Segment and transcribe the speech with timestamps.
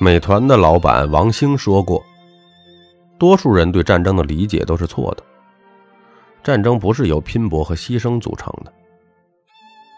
[0.00, 2.00] 美团的老板王兴说过
[3.18, 5.24] ：“多数人对战争的理解都是错的。
[6.40, 8.72] 战争不是由拼搏和牺牲组成的，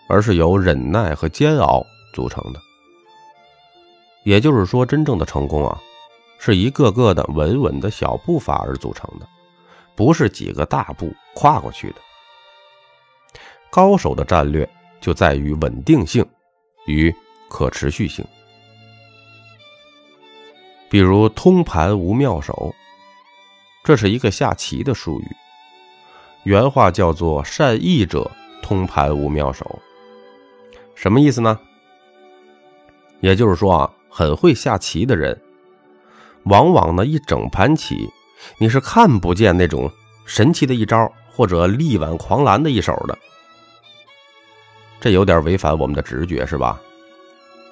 [0.08, 1.84] 而是由忍耐和煎熬
[2.14, 2.58] 组成的。
[4.24, 5.78] 也就是说，真正的成功啊，
[6.38, 9.28] 是一个个的稳稳的小步伐而组成的，
[9.94, 11.96] 不是几个大步跨过去的。
[13.70, 14.66] 高手的战略
[14.98, 16.26] 就在于稳定性
[16.86, 17.14] 与
[17.50, 18.24] 可持续性。
[20.90, 22.74] 比如“通盘无妙手”，
[23.84, 25.26] 这是一个下棋的术语，
[26.42, 28.28] 原话叫做“善弈者
[28.60, 29.78] 通盘无妙手”。
[30.96, 31.58] 什么意思呢？
[33.20, 35.40] 也就是说啊，很会下棋的人，
[36.42, 38.10] 往往呢一整盘棋，
[38.58, 39.88] 你是看不见那种
[40.26, 43.16] 神奇的一招或者力挽狂澜的一手的。
[45.00, 46.80] 这有点违反我们的直觉，是吧？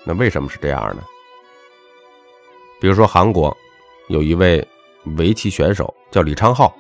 [0.04, 1.02] 那为什么是这样呢？
[2.80, 3.56] 比如说，韩国
[4.08, 4.66] 有一位
[5.16, 6.72] 围棋选手叫李昌镐，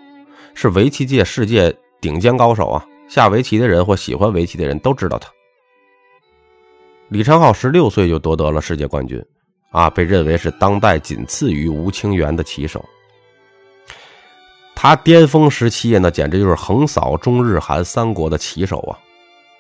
[0.54, 2.86] 是围棋界世界顶尖高手啊！
[3.08, 5.30] 下围棋的人或喜欢围棋的人都知道他。
[7.08, 9.24] 李昌镐十六岁就夺得了世界冠军，
[9.70, 12.84] 啊，被认为是当代仅次于吴清源的棋手。
[14.74, 18.98] 他巅峰时期那简直就是横扫中日韩三国的棋手啊，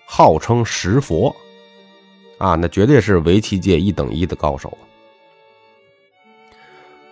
[0.06, 1.34] 号称石佛，
[2.36, 4.76] 啊，那绝对是围棋界一等一的高手。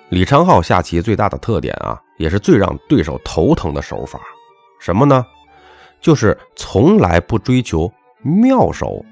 [0.08, 4.20] 李昌镐下棋最大的特点啊，也是最让对手头疼的手法，
[4.80, 5.26] 什么呢？
[6.00, 9.04] 就是从来不追求妙手，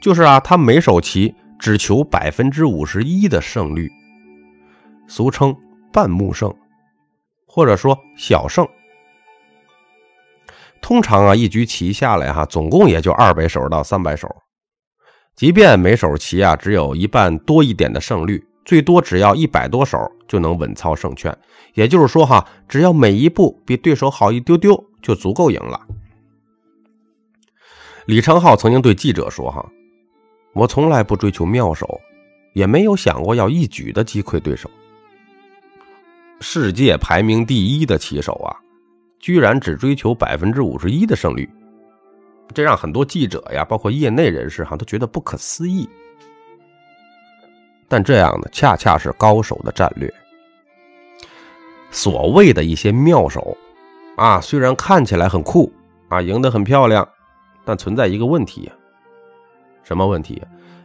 [0.00, 3.90] 就是啊，他每手棋只求百分之五十一的胜率，
[5.08, 5.56] 俗称
[5.92, 6.54] 半目胜，
[7.46, 8.64] 或者说小胜。
[10.80, 14.28] 通常啊，一局棋下来哈，总共也就二百手到三百手。
[15.40, 19.96] 即便每手棋啊只有一半多一点的胜率，最多只要一百多手
[20.28, 21.34] 就能稳操胜券。
[21.72, 25.80] 也就是说哈，只要每一步比对手好一丢丢，就足够赢了。
[28.04, 29.66] 李昌镐曾经对记者说：“哈，
[30.52, 31.88] 我从来不追求妙手，
[32.52, 34.70] 也没有想过要一举的击溃对手。
[36.42, 38.54] 世界排名第一的棋手啊，
[39.18, 41.48] 居然只追求百分之五十一的胜率。”
[42.54, 45.88] 这让很多记者呀，包括业内人士哈，都觉得不可思议。
[47.88, 50.12] 但这样呢，恰恰是高手的战略。
[51.90, 53.56] 所谓的一些妙手，
[54.16, 55.72] 啊，虽然看起来很酷
[56.08, 57.08] 啊，赢得很漂亮，
[57.64, 58.70] 但存在一个问题。
[59.82, 60.40] 什么问题？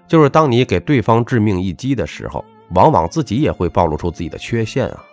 [0.07, 5.03] 就是当你给对方致命一击的时候，往往自己也会暴露出自己的缺陷啊。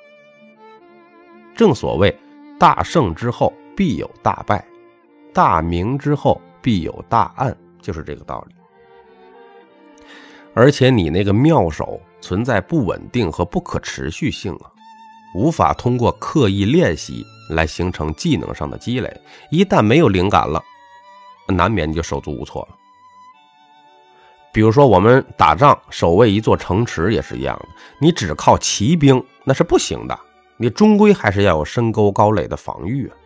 [1.55, 2.15] 正所谓，
[2.59, 4.65] 大胜之后必有大败。
[5.33, 8.55] 大明之后必有大暗，就是这个道理。
[10.55, 14.71] 而且你那个妙手存在不稳定和不可持续性啊，
[15.35, 19.11] 无法通过刻意练习来形成技能上的积累。
[19.51, 20.63] 一旦没有灵感了，
[21.49, 22.77] 难免就手足无措了。
[24.53, 27.69] 比如说我们打仗守卫一座城池也是一样的，
[27.99, 30.21] 你只靠骑兵那是不行的，
[30.59, 33.17] 你终归还是要有深沟高垒的防御啊。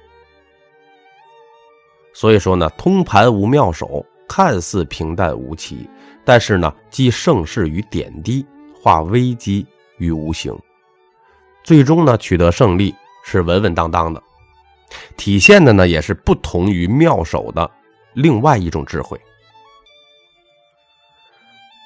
[2.17, 5.87] 所以说呢，通盘无妙手，看似平淡无奇，
[6.25, 8.43] 但是呢，积盛世于点滴，
[8.75, 9.67] 化危机
[9.99, 10.59] 于无形，
[11.63, 14.23] 最终呢，取得胜利是稳稳当当的。
[15.19, 17.71] 体现的呢，也是不同于妙手的
[18.15, 19.21] 另外一种智慧。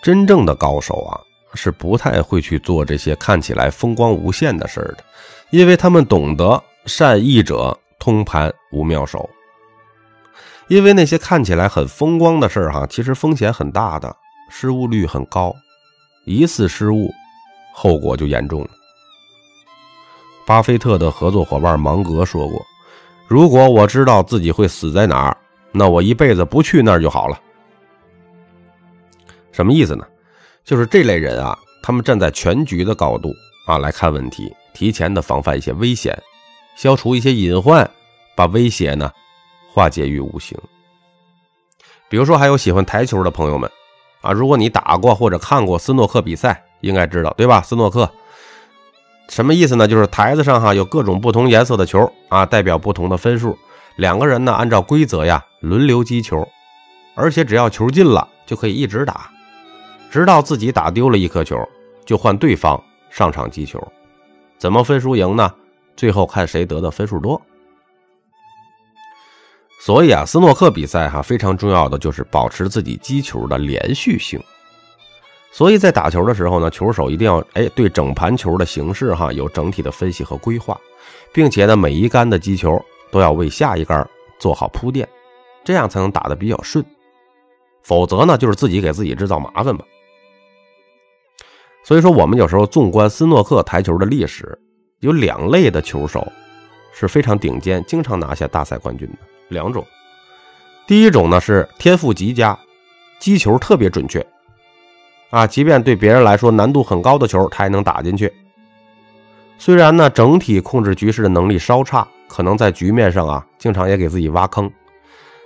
[0.01, 1.19] 真正的高手啊，
[1.55, 5.03] 是不太会去做这些看起来风光无限的事儿的，
[5.51, 9.29] 因为他们懂得善弈者通盘无妙手。
[10.71, 14.17] 因为那些看起来很风光的事儿，哈，其实风险很大的，
[14.49, 15.53] 失误率很高，
[16.25, 17.11] 一次失误，
[17.75, 18.71] 后果就严重了。
[20.47, 22.65] 巴菲特的合作伙伴芒格说过
[23.27, 25.37] ：“如果我知道自己会死在哪儿，
[25.73, 27.37] 那我一辈子不去那儿就好了。”
[29.51, 30.07] 什么意思呢？
[30.65, 33.35] 就是这类人啊，他们站在全局的高度
[33.67, 36.17] 啊来看问题，提前的防范一些危险，
[36.77, 37.91] 消除一些隐患，
[38.37, 39.11] 把威胁呢。
[39.73, 40.59] 化解于无形。
[42.09, 43.71] 比如说，还有喜欢台球的朋友们
[44.21, 47.63] 啊，如果你打过或者看过斯诺克比赛，应该知道对吧？
[47.63, 48.11] 斯诺克
[49.29, 49.87] 什么意思呢？
[49.87, 53.57] 就是台子上哈有各种不同颜色的球啊，代表不同的分数。
[53.97, 56.47] 两个人呢按照规则呀轮流击球，
[57.15, 59.31] 而且只要球进了就可以一直打，
[60.11, 61.57] 直到自己打丢了一颗球，
[62.05, 63.81] 就换对方上场击球。
[64.59, 65.53] 怎么分输赢呢？
[65.97, 67.41] 最后看谁得的分数多。
[69.83, 74.39] 所以啊，斯诺克比赛哈非常重要的就是保持自己击球的连续性。
[75.51, 80.79] 所以在打球的时候呢，球手一定要哎对整盘球的形式哈有整体的分析和规划，
[81.33, 82.81] 并且呢每一杆的击球
[83.11, 84.07] 都要为下一杆
[84.39, 85.09] 做好铺垫，
[85.65, 86.85] 这样才能打得比较顺。
[87.83, 89.83] 否则呢就是自己给自己制造麻烦嘛。
[91.83, 94.57] 所以说我们有时候纵观斯诺克台球的历史，
[94.99, 96.31] 有两类的球手
[96.93, 99.19] 是非常顶尖，经常拿下大赛冠军的
[99.51, 99.87] 两种。
[100.87, 102.59] 第一种呢是天赋极佳，
[103.19, 104.27] 击球特别准确。
[105.29, 108.33] 啊，即便对别人来说难度很高的球，他也能打进去。
[109.59, 114.69] 虽然呢，整体控制局势的能力稍差，可能在局面上啊，经常也给自己挖坑。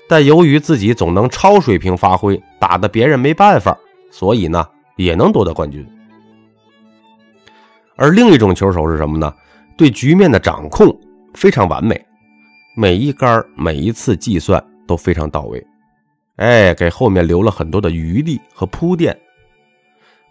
[0.08, 3.76] 但由于自己总能超水平发挥，打的别人没办法，
[4.10, 4.66] 所以呢，
[4.96, 5.86] 也能夺得冠军。
[7.96, 9.34] 而另一种球手是什么呢？
[9.76, 10.96] 对局面的掌控
[11.34, 12.06] 非常完美，
[12.76, 15.64] 每一杆每一次计算都非常到位，
[16.36, 19.16] 哎，给后面留了很多的余地和铺垫。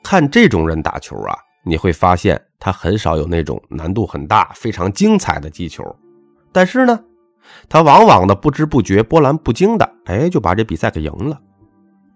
[0.04, 5.84] 看这种人打球啊，你会发现他很少有那种难度很大、非常精彩的击球，
[6.52, 7.02] 但是呢，
[7.70, 11.40] 他往往的不知不觉、波澜不惊的，哎，就把这比赛给赢了。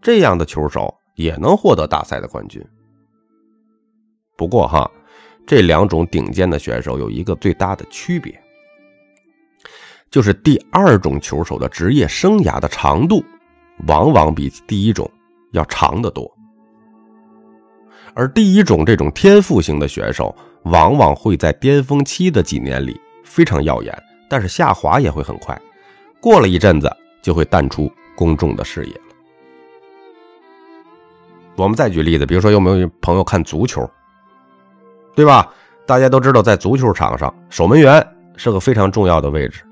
[0.02, 2.62] 这样的球手也能获得大赛的冠军。
[4.36, 4.92] 不过哈，
[5.46, 8.38] 这两种顶尖的选手有一个最大的区别，
[10.10, 13.24] 就是第二种球手的职业生涯的长度，
[13.88, 15.10] 往往比第一种
[15.52, 16.32] 要长得多。
[18.14, 25.60] 而第一种这种天赋型的选手，往往会在巅峰期的几年里非常耀眼，但是下滑也会很快，
[26.20, 29.02] 过了一阵子就会淡出公众的视野了。
[31.58, 33.88] 我们再举例子，比如说有没有朋友看足球，
[35.16, 35.52] 对吧？
[35.86, 38.06] 大家都知道，在足球场上，守门员
[38.36, 39.67] 是个非常重要的位置。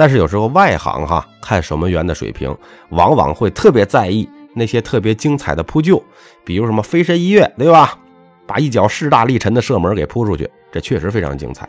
[0.00, 2.56] 但是有时候外行哈看守门员的水平，
[2.88, 4.26] 往往会特别在意。
[4.54, 6.02] 那些特别精彩的扑救，
[6.42, 7.98] 比如什么飞身一跃，对吧？
[8.46, 11.68] 把一脚势大力沉的射门给扑出去，这确实非常精彩。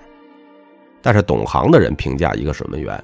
[1.01, 3.03] 但是懂行的人评价一个守门员，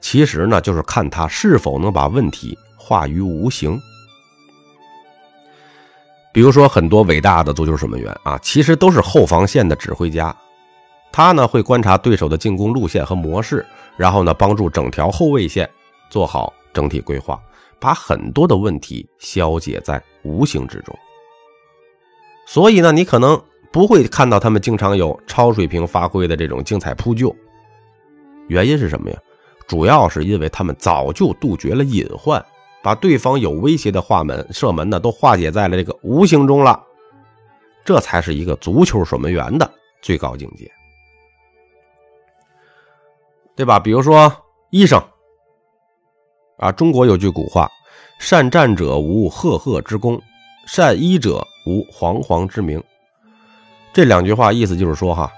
[0.00, 3.80] 其实呢就是看他是否能把问题化于无形。
[6.32, 10.34] 比如说很多伟大的足球守门员啊，其实都是后防线的指挥家，
[11.12, 13.64] 他呢会观察对手的进攻路线和模式，
[13.96, 15.68] 然后呢帮助整条后卫线
[16.10, 17.40] 做好整体规划。
[17.80, 20.98] 把很多的问题消解在无形之中，
[22.46, 23.38] 所以呢，你可能
[23.70, 27.34] 不会看到他们经常有超水平发挥的这种精彩扑救。
[28.48, 29.18] 原因是什么呀？
[29.66, 32.42] 主要是因为他们早就杜绝了隐患，
[32.82, 36.82] 把对方有威胁的画门射门呢都化解在了这个无形中了。
[37.84, 39.70] 这才是一个足球守门员的
[40.00, 40.70] 最高境界，
[43.56, 43.78] 对吧？
[43.78, 44.32] 比如说
[44.70, 45.02] 医生。
[46.58, 47.68] 啊，中国有句古话
[48.18, 50.20] ：“善战者无赫赫之功，
[50.66, 52.82] 善医者无煌煌之名。”
[53.92, 55.30] 这两句话意思就是说，哈，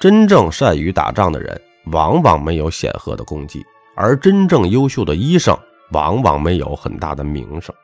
[0.00, 3.60] 真正善于打仗的人，往往没有显赫的功绩；
[3.94, 5.56] 而真正优秀的医生，
[5.92, 7.74] 往往没有很大的名声。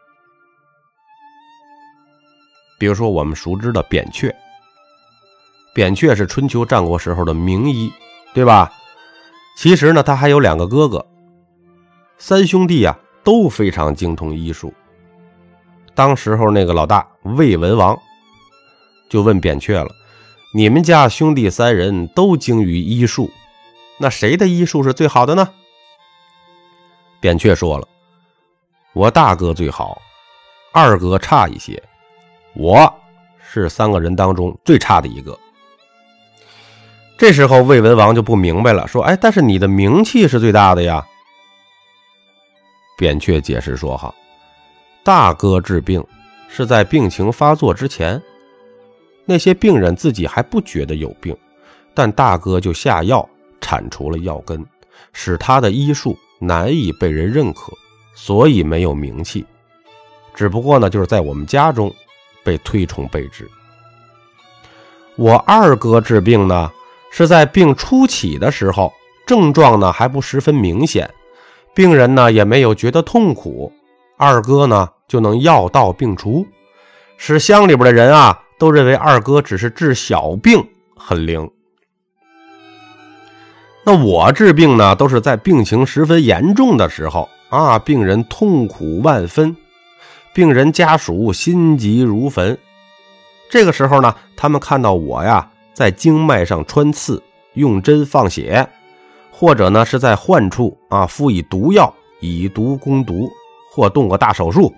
[2.79, 4.35] 比如说，我们熟知的扁鹊，
[5.73, 7.91] 扁鹊是春秋战国时候的名医，
[8.35, 8.73] 对吧？
[9.57, 11.05] 其实呢，他还有两个哥哥。
[12.19, 14.73] 三兄弟呀都非常精通医术。
[15.95, 17.99] 当时候那个老大魏文王
[19.09, 19.91] 就问扁鹊了
[20.55, 23.31] ：“你们家兄弟三人都精于医术，
[23.99, 25.49] 那谁的医术是最好的呢？”
[27.19, 27.89] 扁鹊说了
[28.93, 30.01] ：“我大哥最好，
[30.71, 31.83] 二哥差一些，
[32.55, 32.93] 我
[33.41, 35.37] 是三个人当中最差的一个。”
[37.19, 41.05] 这时候魏文王就不明白了，说：“哎，但是你的名气是最大的呀。”
[42.99, 44.15] 扁鹊解释说：“哈，
[45.03, 46.05] 大哥治病
[46.49, 48.21] 是在病情发作之前，
[49.25, 51.37] 那些病人自己还不觉得有病，
[51.95, 53.27] 但大哥就下药
[53.61, 54.65] 铲除了药根，
[55.13, 57.73] 使他的医术难以被人认可，
[58.15, 59.45] 所以没有名气。
[60.35, 61.91] 只不过呢，就是在我们家中
[62.45, 63.51] 被推崇备至。
[65.17, 66.71] 我二哥治病呢，
[67.17, 68.93] 是在病初起的时候，
[69.27, 71.09] 症状呢还不十分明显。”
[71.75, 73.73] 病人呢也没有觉得痛苦，
[74.19, 76.47] 二哥呢就能药到病除，
[77.17, 80.63] 使乡里边的人啊都认为二哥只是治小病
[80.95, 81.51] 很灵。
[83.83, 89.57] 那我治病呢都是在病情十分严重的时候啊，病人痛苦万分，
[90.35, 92.59] 病人家属心急如焚。
[93.49, 98.67] 这个时候呢，他们看到我呀在经脉上穿刺，用针放血。
[99.31, 103.29] 或者呢，是在患处啊敷以毒药，以毒攻毒，
[103.71, 104.75] 或动个大手术，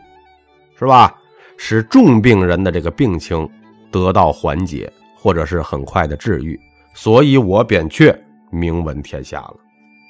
[0.76, 1.16] 是吧？
[1.56, 3.48] 使重病人的这个病情
[3.92, 6.58] 得到缓解，或者是很快的治愈，
[6.92, 8.12] 所以我扁鹊
[8.50, 9.54] 名闻天下了。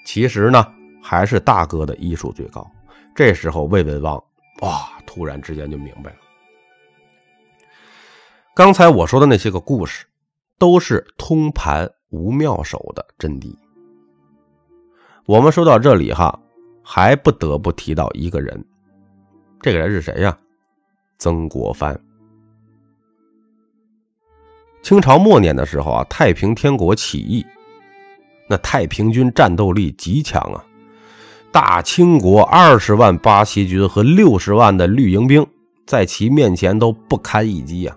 [0.07, 0.67] 其实呢，
[1.03, 2.67] 还是大哥的医术最高。
[3.15, 4.17] 这时候魏文王
[4.63, 6.17] 哇，突然之间就明白了，
[8.55, 10.07] 刚才我说的那些个故事，
[10.59, 13.55] 都是通盘无妙手的真谛。
[15.25, 16.39] 我们说到这里哈，
[16.83, 18.65] 还不得不提到一个人，
[19.61, 20.37] 这个人是谁呀？
[21.19, 21.99] 曾国藩。
[24.83, 27.45] 清朝末年的时候啊，太平天国起义，
[28.49, 30.65] 那太平军战斗力极强啊。
[31.53, 35.47] 大清国二十万八旗军和六十万的绿营兵，
[35.87, 37.97] 在其面前都不堪一击呀。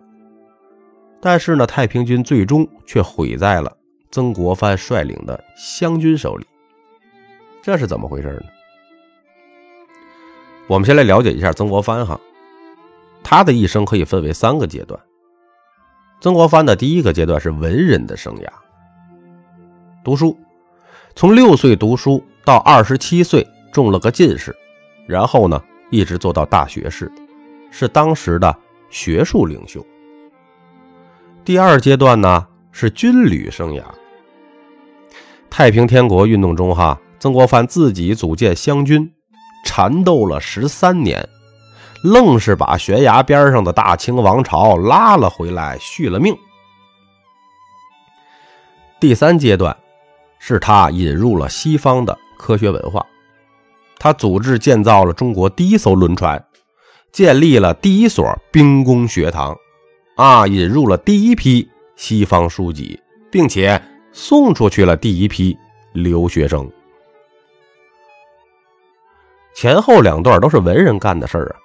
[1.22, 3.72] 但是呢，太平军最终却毁在了
[4.12, 6.46] 曾国藩率领的湘军手里。
[7.62, 8.44] 这是怎么回事呢？
[10.68, 12.20] 我们先来了解一下曾国藩哈，
[13.24, 15.00] 他的一生可以分为三个阶段。
[16.20, 18.48] 曾国藩的第一个阶段是文人的生涯，
[20.04, 20.38] 读书，
[21.16, 22.24] 从六岁读书。
[22.44, 24.54] 到二十七岁中了个进士，
[25.08, 27.10] 然后呢，一直做到大学士，
[27.70, 28.54] 是当时的
[28.90, 29.86] 学术领袖。
[31.44, 33.84] 第二阶段呢是军旅生涯。
[35.50, 39.12] 太平天国运动中，哈，曾国藩自己组建湘军，
[39.66, 41.28] 缠斗了十三年，
[42.04, 46.36] 愣是把悬崖边上的大清王朝拉了回来，续了命。
[49.00, 49.76] 第三阶段，
[50.40, 52.18] 是他引入了西方的。
[52.38, 53.06] 科学文化，
[54.00, 56.44] 他组织建造了中国第一艘轮船，
[57.12, 59.56] 建立了第一所兵工学堂，
[60.16, 63.00] 啊，引入了第一批西方书籍，
[63.32, 65.58] 并且送出去了第一批
[65.94, 66.70] 留学生。
[69.54, 71.56] 前后两段都是文人干的事儿啊，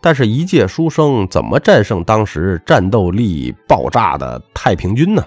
[0.00, 5.24] 但是，一介书生怎么战胜当时战斗力爆炸的太平军呢？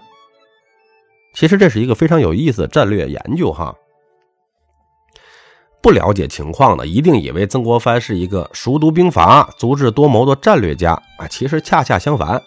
[1.33, 3.75] 其实这是一个非常有意思的战略研究，哈。
[5.81, 11.27] 不了解情况的，一定以为曾国藩是一个熟读兵法、足智多谋的战略家啊！
[11.29, 12.41] 其实恰恰相反，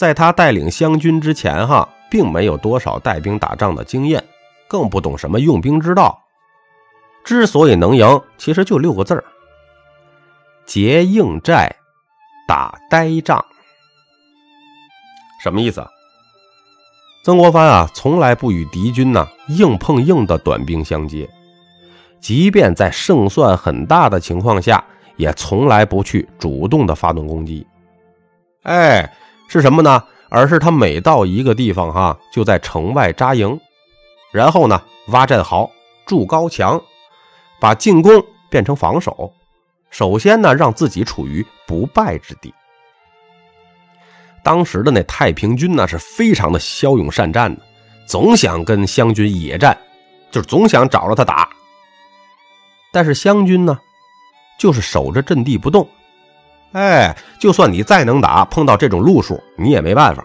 [0.00, 4.24] 在他带领湘军之前，哈，并没有多少带兵打仗的经验，
[4.66, 6.18] 更不懂什么用兵之道。
[7.22, 9.22] 之所以能赢，其实就六个字儿：
[10.64, 11.70] 结硬寨，
[12.48, 13.44] 打呆仗。
[15.42, 15.86] 什么意思？
[17.22, 21.28] 曾国藩啊，从来不与敌军呢硬碰硬的短兵相接。
[22.22, 24.82] 即便在胜算很大的情况下，
[25.16, 27.66] 也从来不去主动的发动攻击。
[28.62, 29.12] 哎，
[29.50, 30.02] 是什么呢？
[30.28, 33.58] 而是他每到一个地方，哈，就在城外扎营，
[34.30, 35.68] 然后呢，挖战壕、
[36.06, 36.80] 筑高墙，
[37.58, 39.32] 把进攻变成防守。
[39.90, 42.54] 首先呢，让自己处于不败之地。
[44.44, 47.60] 当时的那太平军呢，是非常的骁勇善战的，
[48.06, 49.76] 总想跟湘军野战，
[50.30, 51.50] 就是总想找着他打。
[52.92, 53.76] 但是湘军呢，
[54.60, 55.88] 就是守着阵地不动。
[56.72, 60.24] 哎，就算你再能打，碰到这种路数，你也没办法。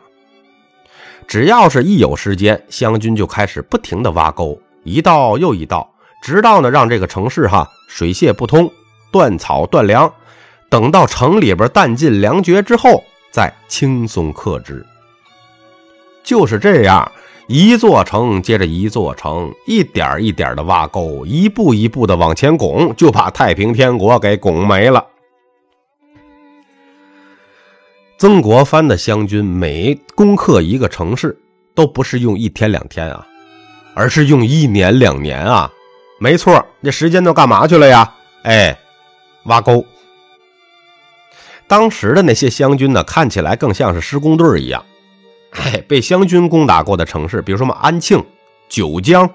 [1.28, 5.90] 只要是一有时间，湘军就开始不停的挖沟，一道又一道，
[6.22, 8.72] 直到呢让这个城市哈水泄不通，
[9.12, 10.12] 断草断粮。
[10.70, 14.86] 等到城里边弹尽粮绝之后，再轻松克之。
[16.24, 17.12] 就是这样。
[17.48, 25.06] 一座城接着一座城，一点一点的挖沟，一步一步的往前拱，就把太平天国给拱没了。
[28.26, 31.40] 曾国藩的湘军每攻克一个城市，
[31.76, 33.24] 都不是用一天两天啊，
[33.94, 35.72] 而是用一年两年啊。
[36.20, 38.16] 没错，那时间都干嘛去了呀？
[38.42, 38.76] 哎，
[39.44, 39.86] 挖沟。
[41.68, 44.84] 当时的那些湘军呢，看起来更像是施工队一样。
[45.52, 48.26] 哎，被湘军攻打过的城市，比如说什么安庆、
[48.68, 49.30] 九江，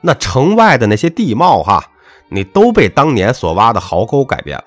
[0.00, 1.84] 那城外的那些地貌哈，
[2.28, 4.64] 你都被当年所挖的壕沟改变了。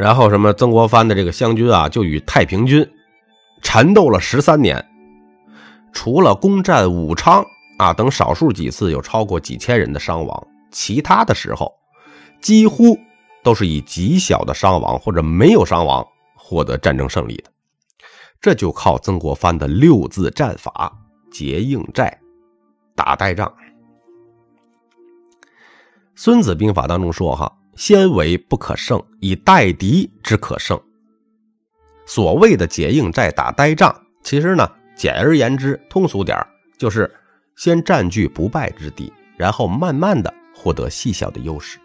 [0.00, 2.90] 然后什么曾国藩的这个湘军啊，就与太平军
[3.60, 4.82] 缠斗了十三年，
[5.92, 7.44] 除了攻占武昌
[7.76, 11.70] 啊等少数几次有超过几千人的伤亡，其他的时候
[12.40, 12.98] 几乎
[13.44, 16.02] 都是以极小的伤亡或者没有伤亡。
[16.34, 17.44] 获得战争胜利的，
[18.40, 20.90] 这就靠曾国藩的六字战法：
[21.30, 22.18] 结硬寨，
[22.96, 23.54] 打呆仗。
[26.16, 30.80] 孙子兵法当中说：“哈，先为不可胜，以待敌之可胜。”
[32.06, 36.36] 所谓的结硬寨、打呆仗，其实呢，简而言之，通俗点
[36.76, 37.10] 就是
[37.56, 41.78] 先占据不败之地，然后慢慢的获得细小的优势。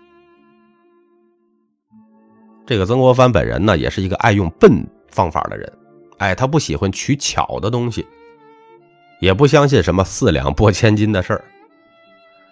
[2.65, 5.72] 这个曾国藩本人呢，也是一个爱用笨方法的人。
[6.18, 8.08] 哎，他不喜欢取巧的东西，
[9.20, 11.44] 也不相信什么四两拨千斤的事儿。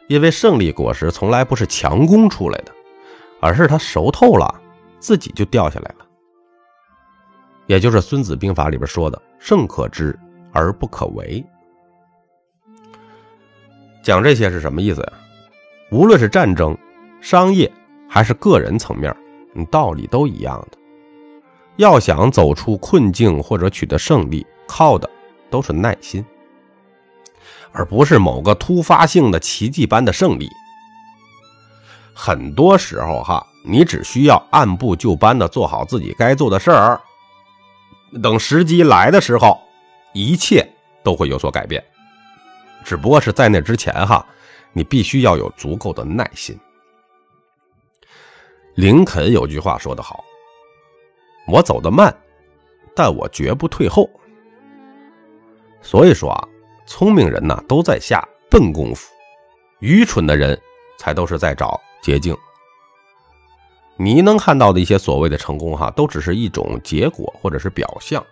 [0.10, 2.72] 因为胜利果实从来不是强攻出来的，
[3.44, 4.62] 而是他熟透了，
[5.00, 6.06] 自己就掉下来了。
[7.68, 10.18] 也就是《孙子兵法》里边说的“胜可知
[10.54, 11.44] 而不可为”。
[14.02, 15.14] 讲这些是什么意思呀？
[15.92, 16.78] 无论是战争、
[17.20, 17.70] 商业
[18.08, 19.14] 还是个人层面，
[19.70, 20.78] 道理都一样的。
[21.76, 25.10] 要想走出困境或者取得胜利，靠的
[25.50, 26.24] 都是耐心，
[27.74, 30.48] 而不是某个突发性的奇迹般的胜利。
[32.14, 37.02] 很多时候，哈，你只需要按部就班的做好自己该做的事儿，
[38.22, 39.60] 等时机来的时候，
[40.14, 40.68] 一切
[41.04, 41.84] 都会有所改变。
[42.84, 44.26] 只不过是在那之前哈，
[44.74, 46.58] 你必须要有足够的耐心。
[48.76, 50.24] 林肯有句话说得好
[51.48, 52.16] ：“我走得慢，
[52.96, 54.10] 但我绝不退后。”
[55.82, 56.48] 所以说啊，
[56.86, 59.12] 聪明人呢都在下笨功夫，
[59.80, 60.60] 愚蠢的人
[60.98, 62.38] 才都是在找捷径。
[63.98, 68.24] 你能看到的一些所谓的成功哈，都只是一种结果或者是表象。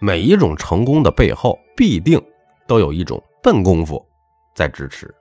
[0.00, 2.22] 每一种成功的背后，必定
[2.66, 3.22] 都有一种。
[3.40, 4.04] 笨功夫
[4.52, 5.14] 在支持。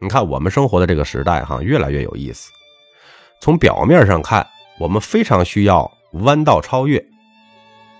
[0.00, 2.50] 你看，我们生活的这个时代，哈，越来越有意思。
[3.40, 4.44] 从表面上看，
[4.80, 7.04] 我们非常需要弯道超越，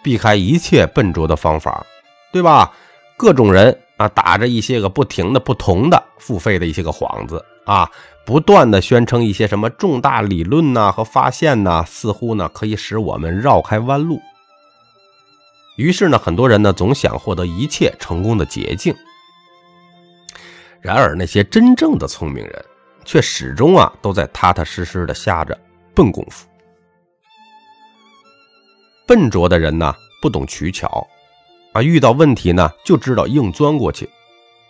[0.03, 1.85] 避开一切笨拙的方法，
[2.33, 2.73] 对吧？
[3.19, 7.91] 各种人啊，打着一些个不停的、不同的付费的一些个幌子啊，
[8.25, 14.21] 不断的宣称一些什么重大理论呐和发现呐，似乎呢可以使我们绕开弯路。
[15.77, 18.95] 于是呢，很多人呢总想获得一切成功的捷径。
[20.81, 22.65] 然而，那些真正的聪明人，
[23.05, 25.59] 却始终啊都在踏踏实实的下着
[25.95, 26.47] 笨功夫。
[29.07, 31.07] 笨拙的人呢，不懂取巧，
[31.73, 34.09] 啊，遇到问题呢就知道硬钻过去，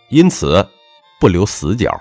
[0.09, 0.65] 因此
[1.19, 1.99] 不留死角。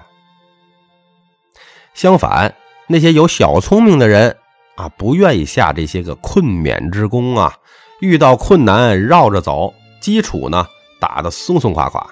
[1.94, 2.55] 相反，
[2.87, 4.37] 那些有小聪明的人
[4.76, 7.55] 啊，不愿意下这些个困勉之功啊。
[8.00, 10.66] 遇到困难绕着走，基础呢
[10.98, 12.05] 打得松松垮垮。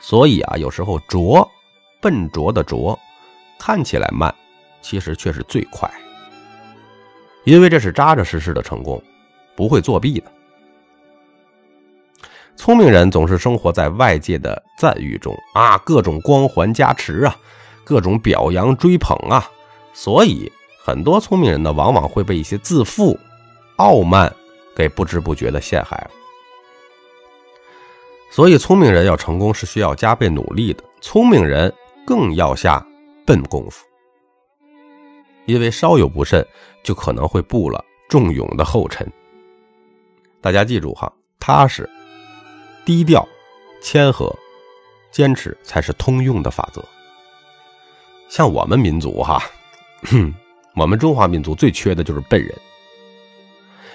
[0.00, 1.50] 所以啊，有时候拙，
[2.00, 2.96] 笨拙的拙，
[3.58, 4.32] 看起来慢，
[4.80, 5.90] 其实却是最快，
[7.42, 9.02] 因为这是扎扎实实的成功，
[9.56, 10.30] 不会作弊的。
[12.54, 17.36] 聪明人总是生活在外界的赞誉中啊，各种光环加持啊，
[17.86, 19.48] 各种表扬追捧啊，
[19.94, 20.50] 所以
[20.82, 23.16] 很多聪明人呢，往往会被一些自负。
[23.76, 24.34] 傲慢
[24.74, 26.10] 给不知不觉的陷害了，
[28.30, 31.70] 所以聪明人要成功是需要加倍努力的，聪明人
[32.06, 32.82] 更要下
[33.26, 33.84] 笨功夫，
[35.44, 36.42] 因为稍有不慎
[36.82, 39.06] 就可能会步了重勇的后尘。
[40.40, 41.86] 大家记住哈，踏实、
[42.86, 43.28] 低调、
[43.82, 44.34] 谦和、
[45.12, 46.82] 坚持才是通用的法则。
[48.28, 49.42] 像我们民族哈，
[50.74, 52.54] 我们中华民族最缺的就是笨人。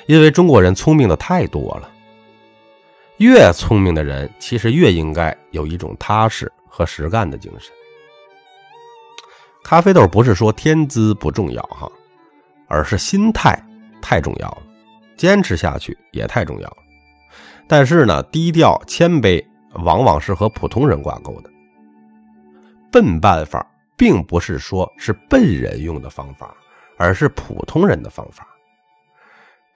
[0.07, 1.89] 因为中国人聪明的太多了，
[3.17, 7.71] 越聪明的人其实越应该有一种踏实和实干的精神。
[9.63, 11.89] 咖啡豆不是说天资不重要哈，
[12.67, 13.57] 而是心态
[14.01, 14.63] 太重要了，
[15.15, 16.77] 坚持下去也太重要了。
[17.67, 19.41] 但是呢，低调谦卑
[19.83, 21.49] 往往是和普通人挂钩的。
[22.91, 23.65] 笨办法
[24.01, 26.55] 并不是说是笨人用的方法，
[26.97, 28.47] 而是普通人的方法。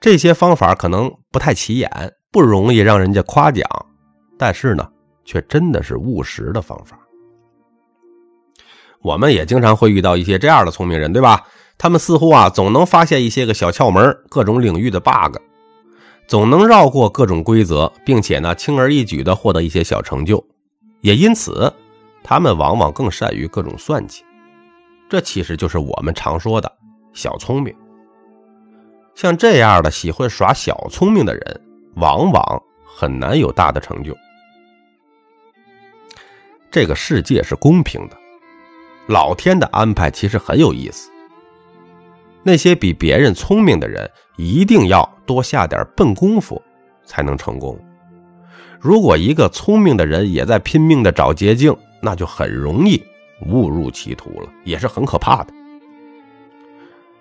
[0.00, 1.88] 这些方法可能不太起眼，
[2.32, 3.64] 不容易让人家夸奖，
[4.36, 4.84] 但是呢，
[5.24, 6.98] 却真的是务实的方法。
[9.00, 11.46] 我们也经常会遇到一些这样的聪明人，对吧？
[11.78, 15.36] 他们似乎啊，总能发现一些个小窍门，各种领域的 bug，
[16.26, 20.44] 总能绕过各种规则，并且呢，轻而易举的获得一些小成就。
[21.00, 21.72] 也因此，
[22.28, 24.24] 他们往往更善于各种算计。
[25.08, 26.70] 这其实就是我们常说的
[27.12, 27.72] 小聪明。
[29.14, 31.60] 像这样的喜欢耍小聪明的人，
[31.94, 34.12] 往往很难有大的成就。
[36.68, 38.16] 这个世界是公平的，
[39.06, 41.08] 老天的安排其实很有意思。
[42.42, 46.60] 那些比别人聪明的人，一定要多下点笨功夫，
[47.04, 47.78] 才能成功。
[48.80, 53.02] 如果一个聪明的人也在拼命的找捷径，那就很容易
[53.46, 55.52] 误入歧途了，也是很可怕的。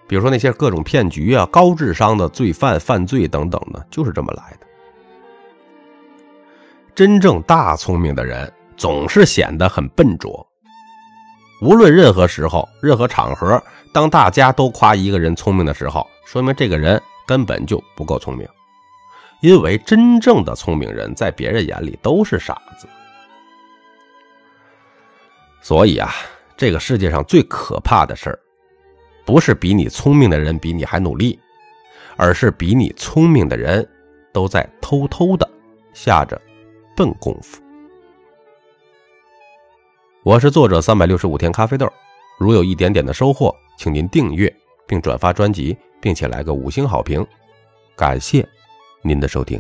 [0.07, 4.67] 比如说那些各种骗局啊，高智商的罪犯犯罪等等的，就是这么来的。
[6.93, 10.47] 真正大聪明的人总是显得很笨拙，
[11.61, 13.61] 无论任何时候、任何场合，
[13.91, 18.47] 当大家都夸一个人聪明的时候，说明这个人根本就不够聪明。
[19.41, 22.87] 因为真正的聪明人在别人眼里都是傻子。
[25.65, 26.13] 所以啊，
[26.55, 28.39] 这个世界上最可怕的事儿，
[29.25, 31.39] 不是比你聪明的人比你还努力，
[32.17, 33.83] 而是比你聪明的人
[34.31, 35.49] 都在偷偷的
[35.91, 36.39] 下着
[36.95, 37.59] 笨功夫。
[40.21, 41.91] 我是作者三百六十五天咖啡豆，
[42.37, 47.25] 如有一点点的收获，请您订阅并转发专辑，并且来个五星好评，
[47.95, 48.47] 感谢
[49.01, 49.59] 您的收听。